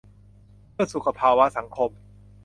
[0.71, 1.91] 'เพื่อสุขภาวะสังคม'